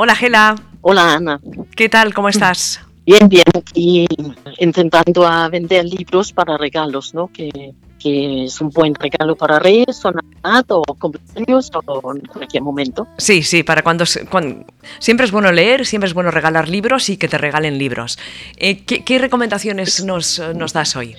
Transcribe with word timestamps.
Hola 0.00 0.14
Gela. 0.14 0.54
Hola 0.80 1.14
Ana. 1.14 1.40
¿Qué 1.74 1.88
tal? 1.88 2.14
¿Cómo 2.14 2.28
estás? 2.28 2.80
Bien, 3.04 3.28
bien. 3.28 3.42
Y 3.74 4.06
intentando 4.60 5.26
a 5.26 5.48
vender 5.48 5.86
libros 5.86 6.32
para 6.32 6.56
regalos, 6.56 7.14
¿no? 7.14 7.26
Que, 7.32 7.74
que 7.98 8.44
es 8.44 8.60
un 8.60 8.70
buen 8.70 8.94
regalo 8.94 9.34
para 9.34 9.58
Reyes 9.58 10.04
o 10.04 10.12
Navidad 10.12 10.64
o 10.68 10.82
cumpleaños 10.84 11.72
o 11.74 12.14
en 12.14 12.20
cualquier 12.20 12.62
momento. 12.62 13.08
Sí, 13.16 13.42
sí, 13.42 13.64
para 13.64 13.82
cuando, 13.82 14.04
cuando, 14.30 14.64
Siempre 15.00 15.26
es 15.26 15.32
bueno 15.32 15.50
leer, 15.50 15.84
siempre 15.84 16.06
es 16.06 16.14
bueno 16.14 16.30
regalar 16.30 16.68
libros 16.68 17.08
y 17.08 17.16
que 17.16 17.26
te 17.26 17.36
regalen 17.36 17.76
libros. 17.76 18.20
Eh, 18.56 18.84
¿qué, 18.84 19.02
¿qué, 19.02 19.18
recomendaciones 19.18 20.04
nos, 20.04 20.40
nos 20.54 20.72
das 20.72 20.94
hoy? 20.94 21.16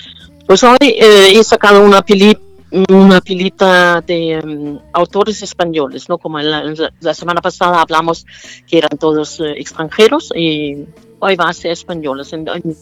Pues 0.47 0.63
hoy 0.63 0.77
eh, 0.81 1.33
he 1.33 1.43
sacado 1.43 1.83
una 1.83 2.01
película 2.01 2.48
una 2.71 3.21
pilita 3.21 4.01
de 4.01 4.39
um, 4.43 4.79
autores 4.93 5.41
españoles, 5.41 6.07
¿no? 6.07 6.17
Como 6.17 6.39
la, 6.39 6.63
la, 6.99 7.13
semana 7.13 7.41
pasada 7.41 7.81
hablamos 7.81 8.25
que 8.67 8.77
eran 8.77 8.97
todos 8.99 9.39
uh, 9.39 9.45
extranjeros 9.45 10.31
y 10.35 10.85
hoy 11.19 11.35
va 11.35 11.49
a 11.49 11.53
ser 11.53 11.71
españoles. 11.71 12.31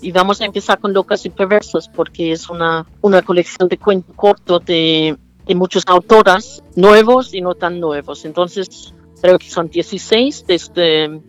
Y 0.02 0.12
vamos 0.12 0.41
a 0.41 0.46
empezar 0.46 0.80
con 0.80 0.94
Locas 0.94 1.26
y 1.26 1.30
Perversas 1.30 1.90
porque 1.90 2.32
es 2.32 2.50
una, 2.50 2.86
una 3.02 3.22
colección 3.22 3.70
de 3.70 3.77
cuentos 3.77 4.16
cortos 4.16 4.66
de, 4.66 5.18
de 5.46 5.55
muchas 5.55 5.84
autoras, 5.88 6.63
nuevos 6.76 7.34
y 7.34 7.41
no 7.41 7.55
tan 7.55 7.80
nuevos. 7.80 8.26
Entonces, 8.26 8.94
creo 9.22 9.40
que 9.40 9.49
son 9.49 9.70
16 9.70 10.46
desde, 10.48 11.22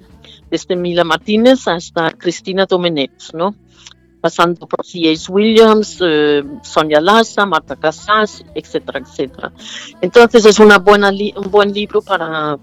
desde 0.51 0.77
Mila 0.77 1.05
Martínez 1.05 1.69
hasta 1.69 2.11
Cristina 2.11 2.67
Domenech, 2.67 3.33
¿no? 3.35 3.55
Pasando 4.21 4.67
por 4.67 4.85
C.H. 4.85 5.31
Williams, 5.31 5.99
eh, 6.01 6.43
Sonia 6.63 7.01
Laza, 7.01 7.47
Marta 7.47 7.77
Casas, 7.77 8.45
etcétera, 8.55 9.01
etcétera. 9.01 9.53
Entonces 10.01 10.45
es 10.45 10.59
una 10.59 10.79
buena 10.79 11.11
un 11.11 11.51
buen 11.51 11.73
libro 11.73 12.03
para, 12.03 12.59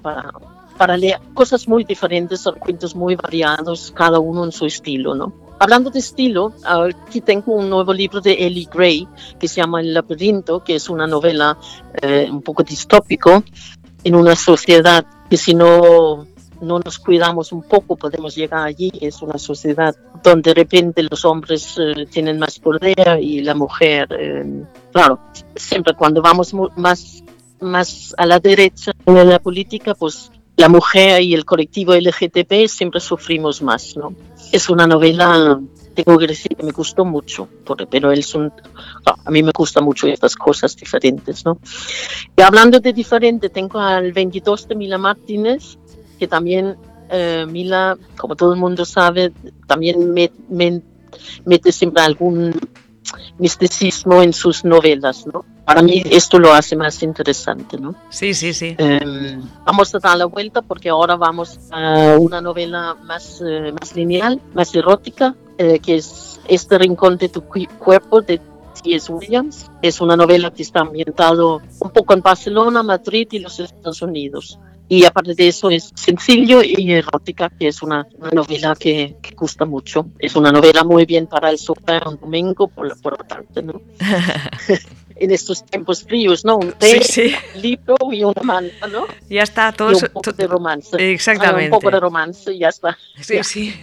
leer 0.97 1.19
cosas 1.33 1.67
muy 1.67 1.83
diferentes, 1.83 2.45
cuentos 2.59 2.95
muy 2.95 3.15
variados, 3.15 3.91
cada 3.95 4.19
uno 4.19 4.43
en 4.43 4.51
su 4.51 4.65
estilo, 4.65 5.15
¿no? 5.15 5.33
Hablando 5.57 5.89
de 5.89 5.99
estilo, 5.99 6.53
aquí 6.65 7.21
tengo 7.21 7.53
un 7.53 7.69
nuevo 7.69 7.93
libro 7.93 8.19
de 8.19 8.33
Ellie 8.45 8.67
Gray 8.69 9.07
que 9.39 9.47
se 9.47 9.61
llama 9.61 9.79
El 9.79 9.93
laberinto, 9.93 10.61
que 10.63 10.75
es 10.75 10.89
una 10.89 11.07
novela 11.07 11.57
eh, 12.01 12.27
un 12.29 12.41
poco 12.41 12.61
distópico 12.61 13.41
en 14.03 14.15
una 14.15 14.35
sociedad 14.35 15.05
que 15.29 15.37
si 15.37 15.53
no 15.53 16.27
no 16.65 16.79
nos 16.79 16.99
cuidamos 16.99 17.51
un 17.51 17.63
poco, 17.63 17.95
podemos 17.95 18.35
llegar 18.35 18.65
allí. 18.65 18.91
Es 18.99 19.21
una 19.21 19.37
sociedad 19.37 19.95
donde 20.23 20.49
de 20.49 20.53
repente 20.55 21.03
los 21.03 21.23
hombres 21.25 21.77
eh, 21.77 22.05
tienen 22.09 22.39
más 22.39 22.59
poder 22.59 23.19
y 23.21 23.41
la 23.41 23.53
mujer, 23.53 24.07
eh, 24.11 24.63
claro, 24.91 25.19
siempre 25.55 25.93
cuando 25.93 26.21
vamos 26.21 26.53
más, 26.75 27.23
más 27.59 28.13
a 28.17 28.25
la 28.25 28.39
derecha 28.39 28.91
en 29.05 29.29
la 29.29 29.39
política, 29.39 29.93
pues 29.93 30.31
la 30.57 30.69
mujer 30.69 31.21
y 31.21 31.33
el 31.33 31.45
colectivo 31.45 31.93
LGTB 31.93 32.67
siempre 32.67 32.99
sufrimos 32.99 33.61
más, 33.61 33.95
¿no? 33.97 34.15
Es 34.51 34.69
una 34.69 34.87
novela, 34.87 35.59
tengo 35.93 36.17
que 36.17 36.27
decir 36.27 36.55
que 36.55 36.63
me 36.63 36.71
gustó 36.71 37.03
mucho, 37.03 37.49
pero 37.89 38.11
él 38.11 38.23
son, 38.23 38.53
a 39.05 39.31
mí 39.31 39.43
me 39.43 39.51
gusta 39.53 39.81
mucho 39.81 40.07
estas 40.07 40.35
cosas 40.35 40.75
diferentes, 40.77 41.43
¿no? 41.43 41.59
Y 42.37 42.41
hablando 42.41 42.79
de 42.79 42.93
diferente, 42.93 43.49
tengo 43.49 43.79
al 43.79 44.13
22 44.13 44.67
de 44.69 44.75
Mila 44.75 44.97
Martínez, 44.97 45.77
que 46.15 46.27
también 46.27 46.75
eh, 47.09 47.45
Mila, 47.47 47.97
como 48.17 48.35
todo 48.35 48.53
el 48.53 48.59
mundo 48.59 48.85
sabe, 48.85 49.31
también 49.67 50.13
me, 50.13 50.31
mete 51.45 51.71
siempre 51.71 52.03
algún 52.03 52.53
misticismo 53.37 54.21
en 54.23 54.33
sus 54.33 54.65
novelas, 54.65 55.27
¿no? 55.27 55.45
Para 55.65 55.81
mí 55.81 56.03
esto 56.09 56.39
lo 56.39 56.53
hace 56.53 56.75
más 56.75 57.01
interesante, 57.03 57.77
¿no? 57.77 57.95
Sí, 58.09 58.33
sí, 58.33 58.53
sí. 58.53 58.75
Eh, 58.77 59.39
vamos 59.65 59.93
a 59.93 59.99
dar 59.99 60.17
la 60.17 60.25
vuelta 60.25 60.61
porque 60.61 60.89
ahora 60.89 61.15
vamos 61.15 61.59
a 61.71 62.17
una 62.19 62.41
novela 62.41 62.95
más, 63.03 63.41
eh, 63.45 63.71
más 63.79 63.95
lineal, 63.95 64.41
más 64.53 64.73
erótica, 64.75 65.35
que 65.57 65.95
es 65.95 66.39
Este 66.47 66.77
rincón 66.77 67.17
de 67.17 67.29
tu 67.29 67.41
cuerpo 67.41 68.21
de 68.21 68.39
T.S. 68.83 69.11
Williams. 69.11 69.71
Es 69.81 70.01
una 70.01 70.15
novela 70.15 70.51
que 70.51 70.63
está 70.63 70.81
ambientado 70.81 71.61
un 71.79 71.89
poco 71.91 72.13
en 72.13 72.21
Barcelona, 72.21 72.83
Madrid 72.83 73.27
y 73.31 73.39
los 73.39 73.59
Estados 73.59 74.01
Unidos. 74.01 74.59
Y 74.87 75.05
aparte 75.05 75.33
de 75.33 75.47
eso 75.47 75.69
es 75.69 75.91
sencillo 75.95 76.61
y 76.63 76.91
erótica, 76.91 77.49
que 77.49 77.67
es 77.67 77.81
una, 77.81 78.05
una 78.17 78.29
novela 78.29 78.75
que, 78.75 79.15
que, 79.21 79.33
gusta 79.33 79.65
mucho. 79.65 80.07
Es 80.19 80.35
una 80.35 80.51
novela 80.51 80.83
muy 80.83 81.05
bien 81.05 81.25
para 81.27 81.49
el 81.49 81.57
sofá 81.57 82.07
un 82.07 82.19
domingo, 82.19 82.67
por, 82.67 82.99
por 83.01 83.17
lo 83.17 83.23
tanto, 83.25 83.61
¿no? 83.61 83.81
en 85.15 85.31
estos 85.31 85.65
tiempos 85.65 86.03
fríos, 86.03 86.45
¿no? 86.45 86.57
Un 86.57 86.73
té, 86.73 87.01
sí, 87.01 87.29
sí. 87.29 87.35
un 87.55 87.61
libro 87.61 87.95
y 88.11 88.23
una 88.23 88.41
manta, 88.43 88.87
¿no? 88.87 89.05
Ya 89.29 89.43
está, 89.43 89.71
todo 89.71 89.91
y 89.91 89.95
un 89.95 90.01
poco 90.13 90.31
de 90.31 90.47
romance. 90.47 91.13
Exactamente. 91.13 91.65
Un 91.65 91.79
poco 91.79 91.91
de 91.91 91.99
romance 91.99 92.53
y 92.53 92.59
ya 92.59 92.69
está. 92.69 92.97
Sí, 93.19 93.35
ya. 93.35 93.43
sí. 93.43 93.73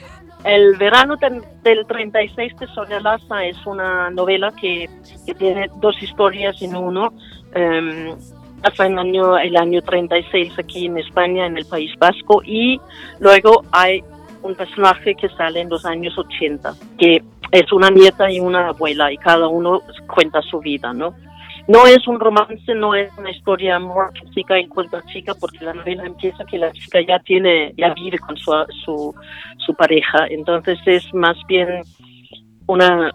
El 0.45 0.77
verano 0.77 1.17
del, 1.17 1.41
del 1.63 1.87
36 1.87 2.53
de 2.59 2.67
Sonia 2.75 3.01
Laza 3.01 3.45
es 3.45 3.57
una 3.65 4.11
novela 4.11 4.53
que, 4.61 4.91
que 5.25 5.35
tiene 5.35 5.71
dos 5.81 5.95
historias 6.03 6.61
en 6.63 6.75
uno. 6.75 7.13
Um, 7.55 8.17
hasta 8.63 8.87
el 8.87 8.99
año, 8.99 9.39
el 9.39 9.57
año 9.57 9.83
36 9.83 10.59
aquí 10.59 10.87
en 10.87 10.99
España, 10.99 11.47
en 11.47 11.57
el 11.57 11.67
País 11.67 11.93
Vasco, 11.99 12.43
y 12.45 12.81
luego 13.21 13.65
hay 13.73 14.03
un 14.43 14.55
personaje 14.55 15.15
que 15.15 15.29
sale 15.31 15.61
en 15.61 15.69
los 15.69 15.85
años 15.85 16.17
80, 16.17 16.75
que 16.99 17.23
es 17.51 17.73
una 17.73 17.91
nieta 17.91 18.31
y 18.31 18.41
una 18.41 18.69
abuela, 18.69 19.13
y 19.13 19.17
cada 19.19 19.49
uno 19.49 19.83
cuenta 20.07 20.41
su 20.43 20.61
vida, 20.61 20.93
¿no? 20.93 21.15
No 21.69 21.87
es 21.87 22.09
un 22.09 22.19
romance, 22.19 22.75
no 22.75 22.95
es 22.95 23.17
una 23.17 23.31
historia 23.31 23.77
amor 23.77 24.13
chica 24.35 24.59
encuentra 24.59 25.01
chica, 25.13 25.33
porque 25.39 25.65
la 25.65 25.75
novela 25.75 26.05
empieza 26.05 26.45
que 26.45 26.59
la 26.59 26.73
chica 26.73 27.01
ya 27.07 27.21
tiene, 27.21 27.73
ya 27.77 27.95
vive 27.95 28.19
con 28.19 28.37
su, 28.37 29.15
su, 29.65 29.75
pareja, 29.75 30.27
entonces 30.29 30.79
es 30.87 31.15
más 31.15 31.37
bien 31.47 31.83
una, 32.67 33.13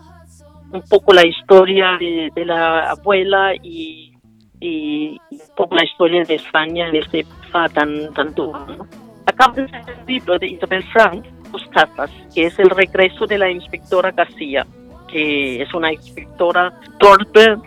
un 0.72 0.82
poco 0.90 1.14
la 1.14 1.26
historia 1.26 1.98
de 2.00 2.46
la 2.46 2.92
abuela 2.92 3.54
y 3.62 4.17
y 4.60 5.20
poco 5.56 5.76
la 5.76 5.84
historia 5.84 6.24
de 6.24 6.36
España 6.36 6.90
en 6.90 6.96
esta 6.96 7.18
época 7.18 7.70
tan, 7.70 8.14
tan 8.14 8.34
dura. 8.34 8.66
¿no? 8.66 8.88
Acabo 9.26 9.56
de 9.56 9.64
el 9.64 10.06
libro 10.08 10.40
de 10.40 10.48
Isabel 10.48 10.84
Frank, 10.92 11.26
Dos 11.52 11.64
Casas, 11.72 12.10
que 12.34 12.46
es 12.46 12.58
el 12.60 12.70
regreso 12.70 13.26
de 13.26 13.38
la 13.38 13.52
inspectora 13.52 14.12
García, 14.12 14.66
que 15.08 15.62
es 15.62 15.74
una 15.74 15.94
inspectora 15.94 16.74
torpe, 17.00 17.58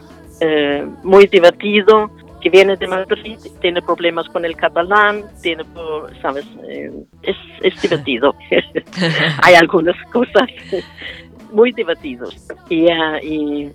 eh, 0.41 0.87
muy 1.03 1.27
divertido, 1.27 2.11
que 2.41 2.49
viene 2.49 2.77
de 2.77 2.87
Madrid, 2.87 3.39
tiene 3.61 3.83
problemas 3.83 4.27
con 4.29 4.45
el 4.45 4.57
catalán, 4.57 5.25
tiene, 5.43 5.65
sabes, 6.23 6.47
eh, 6.67 6.91
es, 7.23 7.37
es 7.63 7.83
divertido. 7.83 8.35
Hay 9.43 9.55
algunas 9.55 9.97
cosas 10.11 10.49
muy 11.53 11.73
divertidas. 11.73 12.49
Y, 12.69 12.87
uh, 12.87 13.17
y 13.23 13.71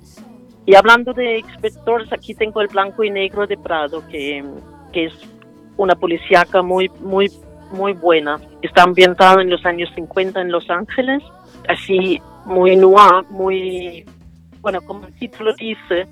y 0.66 0.76
hablando 0.76 1.14
de 1.14 1.40
inspectores, 1.40 2.12
aquí 2.12 2.34
tengo 2.34 2.62
el 2.62 2.68
blanco 2.68 3.04
y 3.04 3.12
negro 3.12 3.46
de 3.46 3.58
Prado, 3.58 4.04
que, 4.10 4.44
que 4.92 5.06
es 5.06 5.14
una 5.78 5.96
policíaca 5.96 6.62
muy, 6.62 6.90
muy, 7.02 7.32
muy 7.72 7.94
buena. 7.94 8.40
Está 8.62 8.84
ambientado 8.84 9.42
en 9.42 9.50
los 9.50 9.66
años 9.66 9.90
50 9.96 10.42
en 10.42 10.52
Los 10.52 10.70
Ángeles, 10.70 11.22
así 11.68 12.22
muy 12.46 12.76
noir, 12.76 13.26
muy, 13.30 14.06
bueno, 14.62 14.82
como 14.82 15.06
el 15.08 15.14
título 15.14 15.54
dice, 15.56 16.08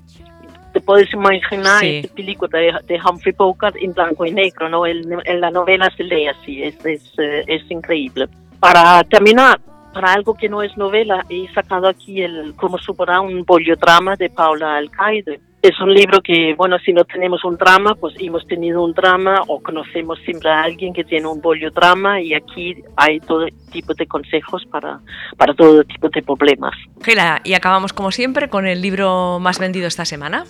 te 0.72 0.80
puedes 0.80 1.12
imaginar 1.12 1.80
Sí. 1.80 2.00
esta 2.04 2.14
película 2.14 2.58
de, 2.58 2.72
de 2.86 3.00
Humphrey 3.00 3.34
Bogart 3.36 3.76
en 3.76 3.92
blanco 3.92 4.26
y 4.26 4.32
negro, 4.32 4.68
¿no? 4.68 4.86
En 4.86 5.40
la 5.40 5.50
novela 5.50 5.90
se 5.96 6.04
lee 6.04 6.26
así, 6.26 6.62
es, 6.62 6.84
es, 6.84 7.12
eh, 7.18 7.44
es 7.46 7.70
increíble. 7.70 8.28
Para 8.60 9.02
terminar, 9.04 9.60
para 9.94 10.12
algo 10.12 10.34
que 10.34 10.48
no 10.48 10.62
es 10.62 10.76
novela, 10.76 11.24
he 11.30 11.50
sacado 11.54 11.88
aquí 11.88 12.20
el 12.20 12.54
Cómo 12.56 12.76
superar 12.78 13.20
un 13.20 13.44
boliodrama 13.44 14.16
de 14.16 14.28
Paula 14.28 14.76
Alcaide. 14.76 15.40
Es 15.62 15.80
un 15.80 15.94
libro 15.94 16.20
que, 16.20 16.54
bueno, 16.58 16.76
si 16.84 16.92
no 16.92 17.04
tenemos 17.04 17.42
un 17.42 17.56
drama, 17.56 17.94
pues 17.94 18.14
hemos 18.18 18.46
tenido 18.46 18.84
un 18.84 18.92
drama 18.92 19.40
o 19.46 19.62
conocemos 19.62 20.18
siempre 20.26 20.50
a 20.50 20.62
alguien 20.62 20.92
que 20.92 21.04
tiene 21.04 21.26
un 21.26 21.40
boliodrama 21.40 22.20
y 22.20 22.34
aquí 22.34 22.76
hay 22.96 23.18
todo 23.20 23.46
tipo 23.72 23.94
de 23.94 24.06
consejos 24.06 24.66
para, 24.66 25.00
para 25.38 25.54
todo 25.54 25.82
tipo 25.84 26.10
de 26.10 26.22
problemas. 26.22 26.74
Gela, 27.02 27.40
y 27.44 27.54
acabamos 27.54 27.94
como 27.94 28.10
siempre 28.10 28.50
con 28.50 28.66
el 28.66 28.82
libro 28.82 29.38
más 29.40 29.58
vendido 29.58 29.86
esta 29.86 30.04
semana. 30.04 30.44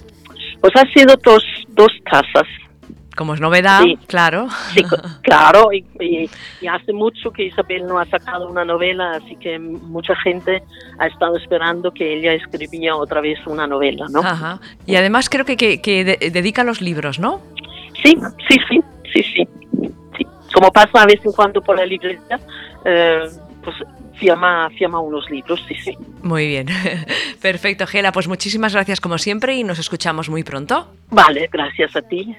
Pues 0.61 0.73
ha 0.75 0.91
sido 0.93 1.15
dos, 1.23 1.45
dos 1.69 1.93
casas. 2.05 2.49
Como 3.17 3.35
es 3.35 3.41
novedad, 3.41 3.83
Sí. 3.83 3.97
claro. 4.07 4.49
Sí, 4.73 4.83
claro, 5.23 5.73
y, 5.73 5.85
y- 6.01 6.29
y 6.61 6.67
hace 6.67 6.93
mucho 6.93 7.31
que 7.31 7.45
Isabel 7.45 7.87
no 7.87 7.99
ha 7.99 8.07
sacado 8.07 8.49
una 8.49 8.65
novela, 8.65 9.13
así 9.23 9.37
que 9.37 9.59
mucha 9.59 10.15
gente 10.17 10.63
ha 10.99 11.07
estado 11.07 11.37
esperando 11.37 11.93
que 11.93 12.15
ella 12.19 12.33
escribía 12.35 12.97
otra 12.97 13.21
vez 13.21 13.39
una 13.47 13.67
novela, 13.67 14.07
¿no? 14.11 14.21
Ajá. 14.21 14.61
Y 14.87 14.97
además 14.97 15.29
creo 15.29 15.45
que, 15.45 15.57
que, 15.57 15.81
que 15.81 16.05
de- 16.05 16.31
dedica 16.31 16.65
los 16.65 16.81
libros, 16.81 17.19
¿no? 17.19 17.41
Sí, 18.03 18.17
sí, 18.49 18.57
sí, 18.69 18.81
sí, 19.13 19.23
sí, 19.37 19.49
sí. 20.17 20.27
Como 20.53 20.71
pasa 20.73 21.03
a 21.03 21.07
vez 21.07 21.21
en 21.25 21.33
cuando 21.33 21.61
por 21.63 21.77
la 21.77 21.87
librería, 21.87 22.39
eh, 22.85 23.21
pues 23.63 23.77
firma, 24.19 24.71
firma 24.79 25.01
unos 25.01 25.29
libros, 25.31 25.61
sí, 25.69 25.75
sí. 25.75 25.97
Muy 26.23 26.47
bien. 26.47 26.67
Perfecto, 27.43 27.87
Gela. 27.87 28.13
Pues 28.13 28.29
muchísimas 28.29 28.73
gracias 28.73 29.01
como 29.01 29.19
siempre 29.19 29.55
y 29.57 29.65
nos 29.65 29.79
escuchamos 29.79 30.29
muy 30.29 30.45
pronto. 30.45 30.89
Vale, 31.11 31.49
gracias 31.53 31.95
a 31.97 32.03
ti. 32.03 32.35